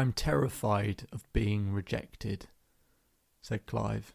I'm 0.00 0.14
terrified 0.14 1.04
of 1.12 1.30
being 1.34 1.74
rejected, 1.74 2.46
said 3.42 3.66
Clive. 3.66 4.14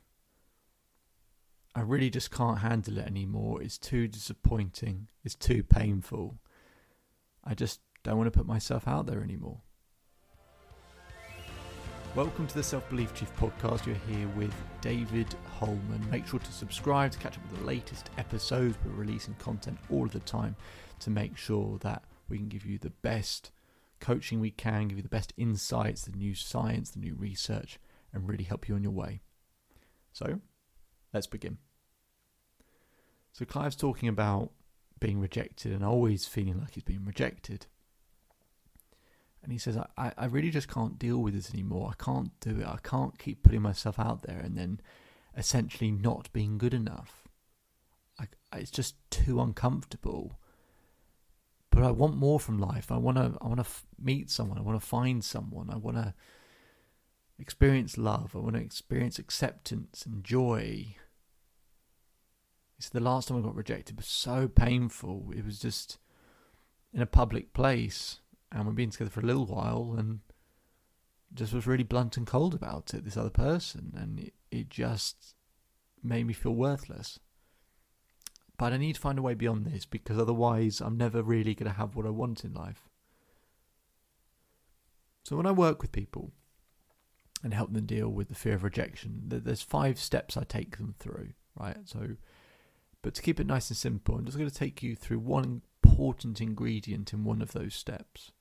I 1.76 1.82
really 1.82 2.10
just 2.10 2.32
can't 2.32 2.58
handle 2.58 2.98
it 2.98 3.06
anymore. 3.06 3.62
It's 3.62 3.78
too 3.78 4.08
disappointing. 4.08 5.10
It's 5.24 5.36
too 5.36 5.62
painful. 5.62 6.40
I 7.44 7.54
just 7.54 7.82
don't 8.02 8.18
want 8.18 8.26
to 8.26 8.36
put 8.36 8.48
myself 8.48 8.88
out 8.88 9.06
there 9.06 9.22
anymore. 9.22 9.62
Welcome 12.16 12.48
to 12.48 12.56
the 12.56 12.64
Self 12.64 12.90
Belief 12.90 13.14
Chief 13.14 13.32
podcast. 13.36 13.86
You're 13.86 13.96
here 14.10 14.28
with 14.30 14.56
David 14.82 15.36
Hulman. 15.60 16.10
Make 16.10 16.26
sure 16.26 16.40
to 16.40 16.52
subscribe 16.52 17.12
to 17.12 17.20
catch 17.20 17.38
up 17.38 17.44
with 17.52 17.60
the 17.60 17.68
latest 17.68 18.10
episodes. 18.18 18.76
We're 18.84 18.94
releasing 18.94 19.36
content 19.36 19.78
all 19.92 20.06
of 20.06 20.14
the 20.14 20.20
time 20.22 20.56
to 21.02 21.12
make 21.12 21.38
sure 21.38 21.78
that 21.82 22.02
we 22.28 22.38
can 22.40 22.48
give 22.48 22.66
you 22.66 22.80
the 22.80 22.90
best 22.90 23.52
coaching 24.00 24.40
we 24.40 24.52
can, 24.52 24.88
give 24.88 24.98
you 24.98 25.04
the 25.04 25.10
best 25.10 25.34
insights, 25.38 26.04
the 26.04 26.16
new 26.16 26.36
science, 26.36 26.92
the 26.92 27.00
new 27.00 27.16
research, 27.16 27.80
and 28.14 28.28
really 28.28 28.44
help 28.44 28.68
you 28.68 28.76
on 28.76 28.84
your 28.84 28.92
way. 28.92 29.22
So, 30.12 30.40
let's 31.14 31.28
begin. 31.28 31.58
So, 33.34 33.46
Clive's 33.46 33.76
talking 33.76 34.08
about 34.10 34.52
being 35.00 35.20
rejected 35.20 35.72
and 35.72 35.84
always 35.84 36.26
feeling 36.26 36.60
like 36.60 36.76
he's 36.76 36.84
being 36.84 37.06
rejected. 37.06 37.68
And 39.44 39.52
he 39.52 39.60
says, 39.60 39.78
I, 39.98 40.12
I 40.18 40.26
really 40.26 40.50
just 40.50 40.68
can't 40.68 40.98
deal 40.98 41.20
with 41.20 41.36
this 41.36 41.54
anymore. 41.54 41.92
I 41.92 42.04
can't 42.04 42.32
do 42.40 42.62
it. 42.62 42.66
I 42.66 42.80
can't 42.82 43.20
keep 43.20 43.44
putting 43.44 43.62
myself 43.62 44.00
out 44.00 44.24
there 44.24 44.40
and 44.40 44.58
then 44.58 44.80
essentially 45.38 45.92
not 45.92 46.34
being 46.34 46.58
good 46.58 46.74
enough. 46.74 47.28
I, 48.20 48.26
it's 48.54 48.72
just 48.72 48.96
too 49.12 49.40
uncomfortable. 49.40 50.40
But 51.76 51.84
I 51.84 51.92
want 51.92 52.16
more 52.16 52.40
from 52.40 52.58
life. 52.58 52.90
I 52.90 52.98
want 52.98 53.18
to. 53.18 53.38
I 53.42 53.48
want 53.48 53.58
to 53.58 53.66
f- 53.66 53.86
meet 54.02 54.30
someone. 54.30 54.58
I 54.58 54.62
want 54.62 54.80
to 54.80 54.88
find 54.88 55.24
someone. 55.24 55.70
I 55.70 55.76
want 55.76 55.98
to 55.98 56.14
experience 57.38 57.98
love. 57.98 58.34
I 58.34 58.40
want 58.40 58.56
to 58.56 58.62
experience 58.62 59.20
acceptance 59.20 60.06
and 60.06 60.24
joy. 60.24 60.96
It's 62.78 62.88
the 62.88 63.02
last 63.02 63.28
time 63.28 63.38
I 63.38 63.42
got 63.42 63.56
rejected 63.56 63.98
was 63.98 64.08
so 64.08 64.48
painful. 64.48 65.34
It 65.36 65.46
was 65.46 65.60
just 65.60 65.98
in 66.94 67.02
a 67.02 67.06
public 67.06 67.54
place 67.54 68.20
and 68.52 68.66
we've 68.66 68.76
been 68.76 68.90
together 68.90 69.12
for 69.12 69.20
a 69.20 69.26
little 69.26 69.46
while 69.46 69.96
and 69.98 70.22
just 71.34 71.54
was 71.54 71.68
really 71.68 71.84
blunt 71.84 72.16
and 72.16 72.26
cold 72.26 72.54
about 72.54 72.94
it, 72.94 73.04
this 73.04 73.18
other 73.18 73.30
person, 73.30 73.94
and 73.98 74.20
it, 74.20 74.34
it 74.50 74.70
just 74.70 75.36
made 76.02 76.26
me 76.26 76.34
feel 76.34 76.54
worthless. 76.54 77.20
But 78.58 78.74
I 78.74 78.78
need 78.78 78.96
to 78.96 79.02
find 79.02 79.20
a 79.20 79.22
way 79.22 79.34
beyond 79.34 79.66
this 79.66 79.86
because 79.86 80.18
otherwise 80.18 80.82
I'm 80.82 80.98
never 80.98 81.22
really 81.22 81.56
going 81.56 81.72
to 81.72 81.78
have 81.78 81.96
what 81.96 82.06
I 82.06 82.10
want 82.10 82.46
in 82.46 82.54
life. 82.54 82.88
So 85.24 85.36
when 85.36 85.46
I 85.46 85.52
work 85.52 85.82
with 85.82 85.92
people 85.92 86.32
and 87.44 87.54
help 87.54 87.74
them 87.74 87.86
deal 87.86 88.10
with 88.10 88.30
the 88.30 88.36
fear 88.36 88.56
of 88.56 88.64
rejection, 88.64 89.24
there's 89.26 89.62
five 89.62 90.00
steps 90.00 90.38
I 90.38 90.44
take 90.44 90.78
them 90.78 90.96
through, 91.00 91.30
right? 91.60 91.78
So, 91.86 92.12
but 93.02 93.14
to 93.16 93.22
keep 93.22 93.40
it 93.40 93.48
nice 93.48 93.70
and 93.70 93.78
simple, 93.78 94.16
I'm 94.16 94.26
just 94.26 94.38
going 94.38 94.50
to 94.50 94.56
take 94.56 94.82
you 94.82 94.96
through 94.96 95.20
one 95.20 95.62
important 95.84 96.42
ingredient 96.42 97.14
in 97.14 97.24
one 97.24 97.42
of 97.42 97.54
those 97.54 97.74
steps 97.74 98.32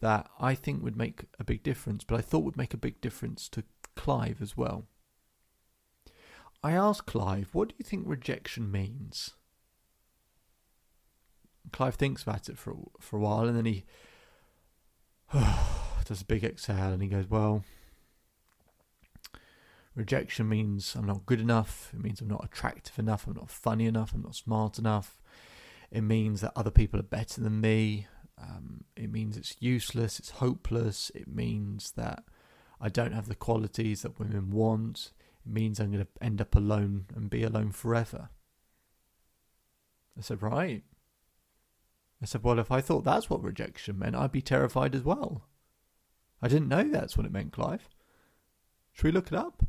that 0.00 0.28
I 0.40 0.54
think 0.54 0.82
would 0.82 0.96
make 0.96 1.24
a 1.38 1.44
big 1.44 1.62
difference, 1.62 2.02
but 2.02 2.18
I 2.18 2.22
thought 2.22 2.44
would 2.44 2.56
make 2.56 2.74
a 2.74 2.78
big 2.78 3.00
difference 3.00 3.48
to 3.50 3.64
Clive 3.94 4.40
as 4.40 4.56
well. 4.56 4.86
I 6.62 6.72
asked 6.72 7.06
Clive, 7.06 7.48
what 7.52 7.70
do 7.70 7.74
you 7.78 7.84
think 7.84 8.04
rejection 8.06 8.70
means? 8.70 9.32
Clive 11.72 11.94
thinks 11.94 12.22
about 12.22 12.48
it 12.48 12.58
for 12.58 12.76
for 13.00 13.16
a 13.16 13.20
while, 13.20 13.48
and 13.48 13.56
then 13.56 13.64
he 13.64 13.84
does 16.04 16.20
a 16.20 16.26
big 16.26 16.44
exhale, 16.44 16.92
and 16.92 17.02
he 17.02 17.08
goes, 17.08 17.30
"Well, 17.30 17.64
rejection 19.94 20.48
means 20.48 20.94
I'm 20.94 21.06
not 21.06 21.26
good 21.26 21.40
enough. 21.40 21.90
It 21.94 22.00
means 22.00 22.20
I'm 22.20 22.28
not 22.28 22.44
attractive 22.44 22.98
enough. 22.98 23.26
I'm 23.26 23.34
not 23.34 23.50
funny 23.50 23.86
enough. 23.86 24.12
I'm 24.12 24.22
not 24.22 24.34
smart 24.34 24.78
enough. 24.78 25.20
It 25.90 26.02
means 26.02 26.40
that 26.40 26.52
other 26.56 26.70
people 26.70 26.98
are 27.00 27.04
better 27.04 27.40
than 27.40 27.60
me. 27.60 28.06
Um, 28.38 28.84
it 28.96 29.10
means 29.10 29.36
it's 29.36 29.56
useless, 29.60 30.18
it's 30.18 30.30
hopeless, 30.30 31.12
it 31.14 31.28
means 31.28 31.92
that 31.92 32.24
I 32.80 32.88
don't 32.88 33.12
have 33.12 33.28
the 33.28 33.34
qualities 33.34 34.02
that 34.02 34.18
women 34.18 34.50
want, 34.50 35.12
means 35.44 35.80
I'm 35.80 35.92
going 35.92 36.04
to 36.04 36.24
end 36.24 36.40
up 36.40 36.54
alone 36.54 37.06
and 37.14 37.30
be 37.30 37.42
alone 37.42 37.72
forever. 37.72 38.30
I 40.16 40.20
said, 40.20 40.42
Right. 40.42 40.82
I 42.20 42.24
said, 42.24 42.42
Well, 42.42 42.58
if 42.58 42.70
I 42.70 42.80
thought 42.80 43.04
that's 43.04 43.28
what 43.28 43.42
rejection 43.42 43.98
meant, 43.98 44.16
I'd 44.16 44.32
be 44.32 44.42
terrified 44.42 44.94
as 44.94 45.02
well. 45.02 45.44
I 46.40 46.48
didn't 46.48 46.68
know 46.68 46.84
that's 46.84 47.16
what 47.16 47.26
it 47.26 47.32
meant, 47.32 47.52
Clive. 47.52 47.88
Should 48.92 49.04
we 49.04 49.12
look 49.12 49.28
it 49.28 49.38
up? 49.38 49.64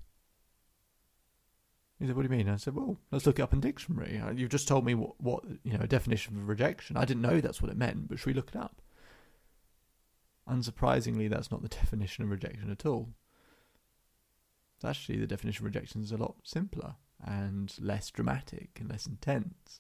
He 2.00 2.07
said, 2.07 2.16
"What 2.16 2.23
do 2.23 2.34
you 2.34 2.38
mean?" 2.38 2.50
I 2.50 2.57
said, 2.57 2.75
"Well, 2.75 3.00
let's 3.11 3.25
look 3.25 3.40
it 3.40 3.44
up 3.44 3.53
in 3.53 3.61
dictionary. 3.61 4.19
Uh, 4.19 4.31
you've 4.31 4.50
just 4.50 4.67
told 4.67 4.84
me 4.84 4.94
what, 4.94 5.22
what 5.22 5.44
you 5.63 5.78
know, 5.78 5.84
a 5.84 5.88
definition 5.88 6.38
of 6.38 6.50
rejection. 6.50 6.97
I 6.97 7.05
didn't 7.05 7.22
know 7.22 7.40
that's 7.40 7.61
what 7.61 7.72
it 7.72 7.78
meant, 7.78 8.09
but 8.09 8.19
should 8.19 8.28
we 8.28 8.34
look 8.34 8.50
it 8.50 8.57
up?" 8.57 8.81
Unsurprisingly, 10.50 11.29
that's 11.29 11.51
not 11.51 11.61
the 11.61 11.69
definition 11.81 12.25
of 12.25 12.31
rejection 12.31 12.69
at 12.69 12.85
all. 12.85 13.13
Actually 14.84 15.18
the 15.18 15.28
definition 15.28 15.62
of 15.64 15.74
rejection 15.74 16.02
is 16.02 16.12
a 16.12 16.18
lot 16.18 16.36
simpler 16.44 16.96
and 17.26 17.74
less 17.80 18.10
dramatic 18.10 18.78
and 18.80 18.90
less 18.90 19.08
intense. 19.08 19.80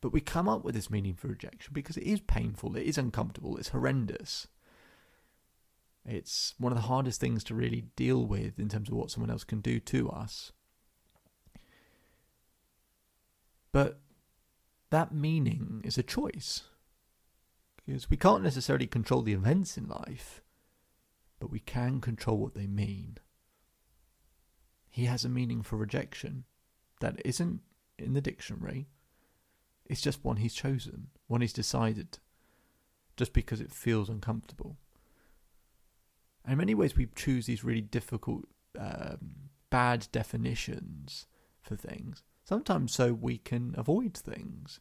But 0.00 0.12
we 0.12 0.20
come 0.20 0.48
up 0.48 0.64
with 0.64 0.74
this 0.74 0.90
meaning 0.90 1.14
for 1.14 1.28
rejection 1.28 1.72
because 1.72 1.96
it 1.96 2.04
is 2.04 2.20
painful, 2.20 2.76
it 2.76 2.84
is 2.84 2.98
uncomfortable, 2.98 3.56
it's 3.56 3.70
horrendous. 3.70 4.46
It's 6.04 6.54
one 6.58 6.72
of 6.72 6.78
the 6.78 6.88
hardest 6.88 7.20
things 7.20 7.44
to 7.44 7.54
really 7.54 7.84
deal 7.96 8.24
with 8.24 8.58
in 8.58 8.68
terms 8.68 8.88
of 8.88 8.94
what 8.94 9.10
someone 9.10 9.30
else 9.30 9.44
can 9.44 9.60
do 9.60 9.80
to 9.80 10.08
us. 10.08 10.52
But 13.72 14.00
that 14.90 15.12
meaning 15.12 15.82
is 15.84 15.98
a 15.98 16.02
choice. 16.02 16.62
Because 17.84 18.08
we 18.08 18.16
can't 18.16 18.42
necessarily 18.42 18.86
control 18.86 19.22
the 19.22 19.32
events 19.32 19.76
in 19.76 19.88
life, 19.88 20.42
but 21.40 21.50
we 21.50 21.58
can 21.58 22.00
control 22.00 22.38
what 22.38 22.54
they 22.54 22.66
mean. 22.66 23.18
He 24.90 25.04
has 25.06 25.24
a 25.24 25.28
meaning 25.28 25.62
for 25.62 25.76
rejection 25.76 26.44
that 27.00 27.20
isn't 27.24 27.60
in 27.98 28.14
the 28.14 28.20
dictionary. 28.20 28.88
It's 29.86 30.00
just 30.00 30.24
one 30.24 30.36
he's 30.36 30.54
chosen, 30.54 31.08
one 31.26 31.40
he's 31.40 31.52
decided, 31.52 32.18
just 33.16 33.32
because 33.32 33.60
it 33.60 33.72
feels 33.72 34.08
uncomfortable. 34.08 34.76
And 36.44 36.52
in 36.52 36.58
many 36.58 36.74
ways, 36.74 36.96
we 36.96 37.08
choose 37.14 37.46
these 37.46 37.64
really 37.64 37.80
difficult, 37.80 38.44
um, 38.78 39.50
bad 39.70 40.08
definitions 40.12 41.26
for 41.60 41.76
things 41.76 42.22
Sometimes 42.48 42.94
so 42.94 43.12
we 43.12 43.36
can 43.36 43.74
avoid 43.76 44.16
things. 44.16 44.80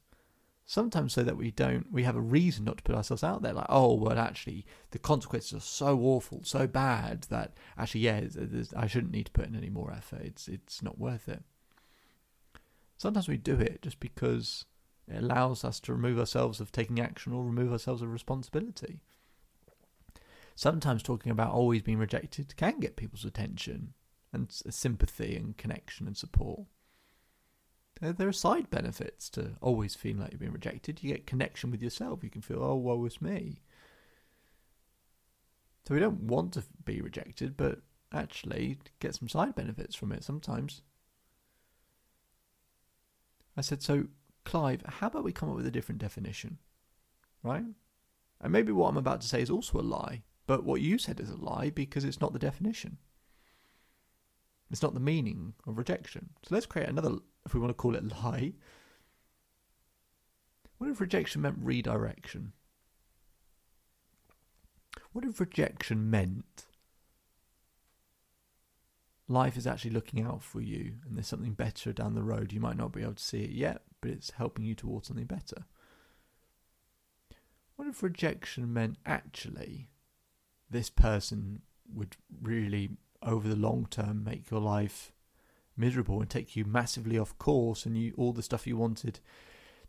Sometimes 0.70 1.14
so 1.14 1.24
that 1.24 1.38
we 1.38 1.50
don't, 1.50 1.90
we 1.94 2.04
have 2.04 2.18
a 2.18 2.22
reason 2.22 2.66
not 2.66 2.76
to 2.76 2.84
put 2.84 2.94
ourselves 2.94 3.24
out 3.24 3.42
there. 3.42 3.54
Like, 3.54 3.68
oh, 3.70 3.94
well, 3.94 4.20
actually, 4.20 4.66
the 4.92 5.00
consequences 5.00 5.54
are 5.54 5.62
so 5.62 5.98
awful, 6.02 6.42
so 6.44 6.68
bad 6.68 7.22
that 7.30 7.54
actually, 7.78 8.02
yeah, 8.02 8.24
I 8.76 8.86
shouldn't 8.86 9.14
need 9.14 9.28
to 9.28 9.32
put 9.32 9.48
in 9.48 9.56
any 9.56 9.70
more 9.70 9.94
effort. 9.94 10.24
It's 10.24 10.50
it's 10.50 10.84
not 10.84 11.00
worth 11.00 11.30
it. 11.30 11.42
Sometimes 12.98 13.30
we 13.30 13.38
do 13.38 13.56
it 13.56 13.82
just 13.82 14.02
because 14.02 14.66
it 15.08 15.24
allows 15.24 15.64
us 15.64 15.80
to 15.80 15.94
remove 15.94 16.20
ourselves 16.20 16.60
of 16.60 16.74
taking 16.74 17.00
action 17.00 17.32
or 17.32 17.46
remove 17.46 17.72
ourselves 17.72 18.02
of 18.02 18.12
responsibility. 18.12 19.04
Sometimes 20.54 21.02
talking 21.02 21.32
about 21.32 21.54
always 21.54 21.82
being 21.82 21.98
rejected 21.98 22.58
can 22.58 22.82
get 22.82 22.98
people's 22.98 23.24
attention 23.24 23.94
and 24.34 24.52
sympathy 24.52 25.38
and 25.38 25.56
connection 25.56 26.08
and 26.08 26.18
support 26.18 26.66
there 28.02 28.28
are 28.28 28.34
side 28.34 28.70
benefits 28.70 29.30
to 29.32 29.54
always 29.62 29.96
feeling 29.96 30.22
like 30.22 30.32
you're 30.32 30.40
being 30.40 30.52
rejected. 30.52 31.02
You 31.02 31.14
get 31.14 31.28
connection 31.28 31.72
with 31.72 31.82
yourself. 31.82 32.24
You 32.24 32.30
can 32.30 32.42
feel, 32.42 32.64
oh, 32.64 32.76
woe 32.76 33.04
is 33.06 33.22
me. 33.22 33.62
So 35.88 35.94
we 35.94 36.00
don't 36.00 36.24
want 36.24 36.54
to 36.54 36.64
be 36.86 37.02
rejected, 37.02 37.56
but 37.58 37.80
actually 38.14 38.78
get 39.00 39.16
some 39.16 39.30
side 39.30 39.56
benefits 39.56 39.96
from 39.96 40.12
it 40.12 40.24
sometimes. 40.24 40.82
I 43.56 43.62
said, 43.62 43.82
so 43.82 44.08
Clive, 44.46 44.82
how 44.86 45.08
about 45.08 45.24
we 45.24 45.32
come 45.32 45.50
up 45.50 45.56
with 45.56 45.66
a 45.66 45.72
different 45.72 46.00
definition? 46.00 46.60
Right? 47.42 47.66
And 48.42 48.54
maybe 48.54 48.72
what 48.72 48.90
I'm 48.90 48.98
about 48.98 49.22
to 49.22 49.28
say 49.28 49.42
is 49.42 49.50
also 49.50 49.80
a 49.80 49.82
lie, 49.82 50.24
but 50.46 50.64
what 50.64 50.82
you 50.82 50.98
said 50.98 51.20
is 51.20 51.30
a 51.30 51.38
lie 51.38 51.72
because 51.72 52.04
it's 52.04 52.22
not 52.22 52.34
the 52.34 52.40
definition. 52.40 52.98
It's 54.70 54.84
not 54.84 54.94
the 54.94 55.00
meaning 55.00 55.54
of 55.66 55.78
rejection. 55.78 56.30
So 56.44 56.54
let's 56.54 56.66
create 56.66 56.90
another 56.90 57.16
if 57.48 57.54
we 57.54 57.60
want 57.60 57.72
to 57.72 57.74
call 57.74 57.96
it 57.96 58.24
lie. 58.24 58.54
What 60.78 60.90
if 60.90 61.02
rejection 61.02 61.42
meant 61.42 61.58
redirection? 61.60 62.54
What 65.12 65.26
if 65.26 65.40
rejection 65.40 66.10
meant 66.10 66.66
life 69.28 69.58
is 69.58 69.66
actually 69.66 69.92
looking 69.92 70.22
out 70.24 70.44
for 70.44 70.62
you 70.62 70.96
and 71.06 71.18
there's 71.18 71.28
something 71.28 71.54
better 71.54 71.92
down 71.94 72.14
the 72.14 72.22
road? 72.22 72.54
You 72.54 72.60
might 72.60 72.78
not 72.78 72.92
be 72.92 73.02
able 73.02 73.16
to 73.16 73.24
see 73.24 73.44
it 73.44 73.52
yet, 73.52 73.82
but 74.02 74.12
it's 74.12 74.32
helping 74.32 74.66
you 74.66 74.76
towards 74.76 75.08
something 75.08 75.26
better. 75.26 75.66
What 77.76 77.88
if 77.88 78.04
rejection 78.04 78.74
meant 78.74 78.98
actually 79.06 79.90
this 80.70 80.90
person 80.90 81.62
would 81.92 82.18
really, 82.42 82.90
over 83.24 83.48
the 83.48 83.56
long 83.56 83.88
term, 83.90 84.24
make 84.24 84.52
your 84.52 84.60
life 84.60 85.14
miserable 85.78 86.20
and 86.22 86.30
take 86.30 86.56
you 86.56 86.66
massively 86.66 87.18
off 87.18 87.38
course, 87.38 87.86
and 87.86 87.98
you 87.98 88.14
all 88.18 88.34
the 88.34 88.42
stuff 88.42 88.68
you 88.68 88.78
wanted 88.78 89.20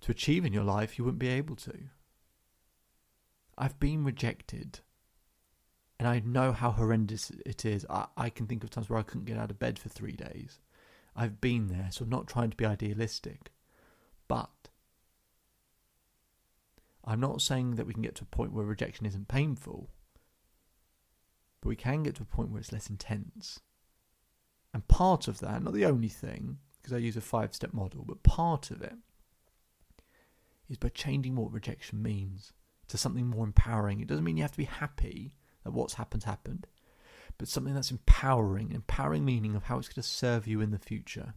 to 0.01 0.13
achieve 0.13 0.45
in 0.45 0.53
your 0.53 0.65
life, 0.65 0.99
you 0.99 1.05
wouldn't 1.05 1.19
be 1.19 1.29
able 1.29 1.57
to. 1.57 1.75
I've 3.57 3.81
been 3.81 4.05
rejected. 4.05 4.81
And 5.99 6.07
I 6.07 6.23
know 6.25 6.53
how 6.53 6.71
horrendous 6.71 7.33
it 7.45 7.65
is. 7.65 7.85
I, 7.91 8.07
I 8.17 8.31
can 8.31 8.47
think 8.47 8.63
of 8.63 8.71
times 8.71 8.89
where 8.89 9.01
I 9.01 9.03
couldn't 9.03 9.25
get 9.25 9.37
out 9.37 9.51
of 9.51 9.59
bed 9.59 9.81
for 9.81 9.89
three 9.89 10.13
days. 10.13 10.61
I've 11.17 11.41
been 11.41 11.67
there, 11.67 11.89
so 11.91 12.05
I'm 12.05 12.09
not 12.09 12.29
trying 12.29 12.51
to 12.51 12.57
be 12.57 12.65
idealistic. 12.65 13.51
But 14.29 14.69
I'm 17.05 17.19
not 17.19 17.43
saying 17.43 17.75
that 17.75 17.87
we 17.87 17.95
can 17.95 18.03
get 18.03 18.15
to 18.17 18.23
a 18.23 18.37
point 18.37 18.53
where 18.53 18.65
rejection 18.65 19.07
isn't 19.07 19.27
painful, 19.27 19.91
but 21.61 21.69
we 21.69 21.77
can 21.77 22.05
get 22.05 22.15
to 22.17 22.23
a 22.23 22.27
point 22.27 22.51
where 22.51 22.61
it's 22.61 22.73
less 22.73 22.89
intense. 22.89 23.59
And 24.75 24.87
part 24.89 25.29
of 25.29 25.41
that, 25.41 25.63
not 25.63 25.73
the 25.73 25.87
only 25.87 26.09
thing, 26.09 26.59
because 26.77 26.93
I 26.93 26.99
use 26.99 27.17
a 27.17 27.21
five 27.21 27.55
step 27.55 27.73
model, 27.73 28.05
but 28.07 28.23
part 28.23 28.71
of 28.71 28.83
it 28.83 28.97
is 30.69 30.77
by 30.77 30.89
changing 30.91 31.37
what 31.37 31.53
rejection 31.53 32.03
means 32.03 32.53
to 32.89 32.99
something 32.99 33.27
more 33.27 33.45
empowering. 33.45 34.01
It 34.01 34.09
doesn't 34.09 34.25
mean 34.25 34.37
you 34.37 34.43
have 34.43 34.53
to 34.53 34.59
be 34.59 34.65
happy 34.65 35.35
that 35.65 35.73
what's 35.73 35.95
happened 35.95 36.25
happened, 36.25 36.67
but 37.39 37.49
something 37.49 37.75
that's 37.75 37.91
empowering, 37.91 38.73
empowering 38.73 39.25
meaning 39.25 39.55
of 39.55 39.65
how 39.65 39.79
it's 39.79 39.89
going 39.89 40.03
to 40.03 40.09
serve 40.09 40.47
you 40.47 40.61
in 40.61 40.71
the 40.71 40.79
future. 40.79 41.35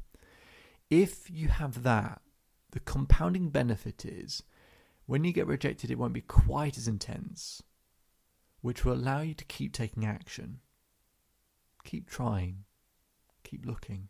If 0.89 1.29
you 1.29 1.47
have 1.47 1.83
that, 1.83 2.21
the 2.71 2.79
compounding 2.79 3.49
benefit 3.49 4.05
is 4.05 4.43
when 5.05 5.23
you 5.23 5.33
get 5.33 5.47
rejected, 5.47 5.91
it 5.91 5.97
won't 5.97 6.13
be 6.13 6.21
quite 6.21 6.77
as 6.77 6.87
intense, 6.87 7.61
which 8.61 8.85
will 8.85 8.93
allow 8.93 9.21
you 9.21 9.33
to 9.33 9.45
keep 9.45 9.73
taking 9.73 10.05
action, 10.05 10.59
keep 11.83 12.09
trying, 12.09 12.63
keep 13.51 13.65
looking. 13.65 14.07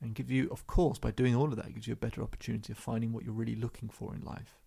And 0.00 0.14
give 0.14 0.30
you, 0.30 0.48
of 0.50 0.66
course, 0.66 0.98
by 0.98 1.10
doing 1.10 1.34
all 1.34 1.46
of 1.46 1.56
that, 1.56 1.72
gives 1.72 1.86
you 1.86 1.94
a 1.94 1.96
better 1.96 2.22
opportunity 2.22 2.72
of 2.72 2.78
finding 2.78 3.12
what 3.12 3.24
you're 3.24 3.32
really 3.32 3.54
looking 3.54 3.88
for 3.88 4.14
in 4.14 4.20
life. 4.20 4.58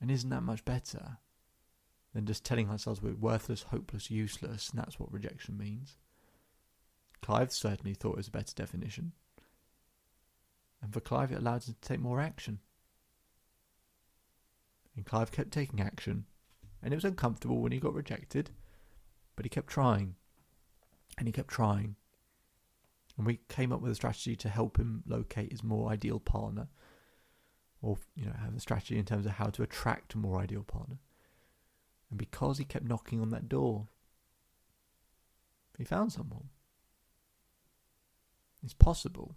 And 0.00 0.10
isn't 0.10 0.30
that 0.30 0.42
much 0.42 0.64
better 0.64 1.18
than 2.14 2.24
just 2.24 2.42
telling 2.42 2.70
ourselves 2.70 3.02
we're 3.02 3.14
worthless, 3.14 3.64
hopeless, 3.64 4.10
useless, 4.10 4.70
and 4.70 4.78
that's 4.78 4.98
what 4.98 5.12
rejection 5.12 5.58
means? 5.58 5.96
Clive 7.20 7.52
certainly 7.52 7.92
thought 7.92 8.12
it 8.12 8.16
was 8.16 8.28
a 8.28 8.32
better 8.32 8.54
definition. 8.54 9.12
And 10.82 10.92
for 10.94 11.00
Clive, 11.00 11.30
it 11.30 11.38
allowed 11.38 11.64
him 11.64 11.74
to 11.74 11.88
take 11.88 12.00
more 12.00 12.20
action. 12.20 12.60
And 14.96 15.04
Clive 15.04 15.30
kept 15.30 15.50
taking 15.50 15.82
action, 15.82 16.24
and 16.82 16.94
it 16.94 16.96
was 16.96 17.04
uncomfortable 17.04 17.60
when 17.60 17.72
he 17.72 17.78
got 17.78 17.94
rejected, 17.94 18.50
but 19.36 19.44
he 19.44 19.50
kept 19.50 19.68
trying, 19.68 20.16
and 21.20 21.28
he 21.28 21.32
kept 21.32 21.50
trying. 21.50 21.96
And 23.16 23.26
we 23.26 23.40
came 23.48 23.72
up 23.72 23.82
with 23.82 23.92
a 23.92 23.94
strategy 23.94 24.34
to 24.36 24.48
help 24.48 24.78
him 24.78 25.04
locate 25.06 25.52
his 25.52 25.62
more 25.62 25.90
ideal 25.90 26.18
partner 26.18 26.68
or 27.82 27.98
you 28.16 28.24
know 28.24 28.32
have 28.42 28.56
a 28.56 28.60
strategy 28.60 28.98
in 28.98 29.04
terms 29.04 29.26
of 29.26 29.32
how 29.32 29.46
to 29.46 29.62
attract 29.62 30.14
a 30.14 30.18
more 30.18 30.40
ideal 30.40 30.62
partner. 30.62 30.96
And 32.08 32.18
because 32.18 32.56
he 32.56 32.64
kept 32.64 32.86
knocking 32.86 33.20
on 33.20 33.28
that 33.30 33.48
door, 33.48 33.88
he 35.76 35.84
found 35.84 36.10
someone. 36.10 36.48
It's 38.62 38.74
possible. 38.74 39.36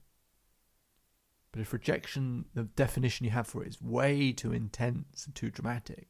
But 1.52 1.62
if 1.62 1.74
rejection, 1.74 2.46
the 2.54 2.64
definition 2.64 3.26
you 3.26 3.32
have 3.32 3.48
for 3.48 3.64
it 3.64 3.70
is 3.70 3.82
way 3.82 4.32
too 4.32 4.54
intense 4.54 5.26
and 5.26 5.36
too 5.36 5.52
dramatic, 5.52 6.08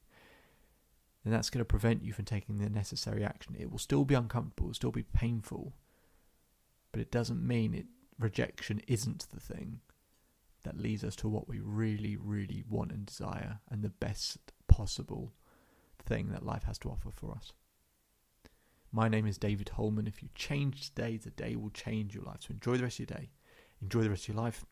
then 1.23 1.33
that's 1.33 1.49
going 1.49 1.59
to 1.59 1.65
prevent 1.65 2.03
you 2.03 2.13
from 2.13 2.25
taking 2.25 2.57
the 2.57 2.69
necessary 2.69 3.23
action. 3.23 3.55
It 3.57 3.71
will 3.71 3.79
still 3.79 4.05
be 4.05 4.15
uncomfortable, 4.15 4.65
it 4.65 4.69
will 4.69 4.73
still 4.73 4.91
be 4.91 5.03
painful, 5.03 5.73
but 6.91 7.01
it 7.01 7.11
doesn't 7.11 7.45
mean 7.45 7.73
it 7.73 7.85
rejection 8.19 8.81
isn't 8.87 9.27
the 9.33 9.39
thing 9.39 9.79
that 10.63 10.79
leads 10.79 11.03
us 11.03 11.15
to 11.17 11.27
what 11.27 11.47
we 11.47 11.59
really, 11.59 12.15
really 12.15 12.63
want 12.69 12.91
and 12.91 13.05
desire 13.05 13.59
and 13.69 13.81
the 13.81 13.89
best 13.89 14.37
possible 14.67 15.33
thing 16.05 16.29
that 16.29 16.45
life 16.45 16.63
has 16.63 16.77
to 16.79 16.89
offer 16.89 17.09
for 17.11 17.31
us. 17.31 17.53
My 18.91 19.09
name 19.09 19.25
is 19.25 19.37
David 19.37 19.69
Hulman. 19.69 20.07
If 20.07 20.21
you 20.21 20.29
change 20.35 20.89
today, 20.89 21.17
the 21.17 21.31
day 21.31 21.55
will 21.55 21.71
change 21.71 22.13
your 22.13 22.23
life. 22.23 22.41
So 22.41 22.51
enjoy 22.51 22.77
the 22.77 22.83
rest 22.83 22.99
of 22.99 23.09
your 23.09 23.17
day. 23.17 23.29
Enjoy 23.81 24.01
the 24.01 24.09
rest 24.09 24.29
of 24.29 24.35
your 24.35 24.43
life. 24.43 24.63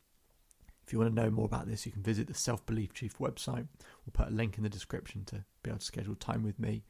If 0.85 0.91
you 0.91 0.99
want 0.99 1.15
to 1.15 1.21
know 1.21 1.29
more 1.29 1.45
about 1.45 1.67
this, 1.67 1.85
you 1.85 1.91
can 1.91 2.03
visit 2.03 2.27
the 2.27 2.33
Self 2.33 2.65
Belief 2.65 2.93
Chief 2.93 3.17
website. 3.17 3.67
We'll 4.05 4.13
put 4.13 4.27
a 4.27 4.31
link 4.31 4.57
in 4.57 4.63
the 4.63 4.69
description 4.69 5.23
to 5.25 5.45
be 5.63 5.69
able 5.69 5.79
to 5.79 5.85
schedule 5.85 6.15
time 6.15 6.43
with 6.43 6.59
me. 6.59 6.83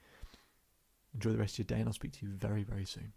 Enjoy 1.14 1.32
the 1.32 1.38
rest 1.38 1.56
of 1.56 1.60
your 1.60 1.66
day, 1.66 1.80
and 1.80 1.88
I'll 1.88 1.94
speak 1.94 2.14
to 2.14 2.26
you 2.26 2.32
very, 2.32 2.64
very 2.64 2.86
soon. 2.86 3.14